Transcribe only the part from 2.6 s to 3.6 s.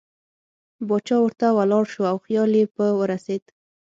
په ورسېد.